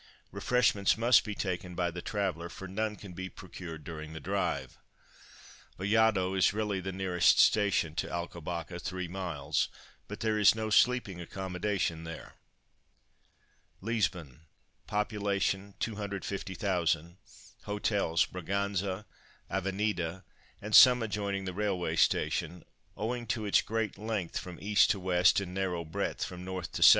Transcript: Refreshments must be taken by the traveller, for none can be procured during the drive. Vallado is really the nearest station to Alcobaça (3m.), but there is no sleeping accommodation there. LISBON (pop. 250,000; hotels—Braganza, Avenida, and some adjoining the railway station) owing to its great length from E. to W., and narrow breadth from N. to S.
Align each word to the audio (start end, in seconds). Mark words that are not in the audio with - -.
Refreshments 0.31 0.97
must 0.97 1.23
be 1.23 1.35
taken 1.35 1.75
by 1.75 1.91
the 1.91 2.01
traveller, 2.01 2.49
for 2.49 2.67
none 2.67 2.95
can 2.95 3.13
be 3.13 3.29
procured 3.29 3.83
during 3.83 4.13
the 4.13 4.19
drive. 4.19 4.79
Vallado 5.77 6.35
is 6.35 6.55
really 6.55 6.79
the 6.79 6.91
nearest 6.91 7.37
station 7.37 7.93
to 7.93 8.07
Alcobaça 8.09 8.79
(3m.), 8.81 9.67
but 10.07 10.21
there 10.21 10.39
is 10.39 10.55
no 10.55 10.71
sleeping 10.71 11.21
accommodation 11.21 12.03
there. 12.03 12.33
LISBON 13.79 14.47
(pop. 14.87 15.09
250,000; 15.11 17.17
hotels—Braganza, 17.65 19.05
Avenida, 19.51 20.23
and 20.59 20.73
some 20.75 21.03
adjoining 21.03 21.45
the 21.45 21.53
railway 21.53 21.95
station) 21.95 22.65
owing 22.97 23.27
to 23.27 23.45
its 23.45 23.61
great 23.61 23.99
length 23.99 24.39
from 24.39 24.57
E. 24.59 24.73
to 24.73 24.93
W., 24.99 25.23
and 25.41 25.53
narrow 25.53 25.85
breadth 25.85 26.23
from 26.25 26.49
N. 26.49 26.63
to 26.71 26.79
S. 26.81 26.89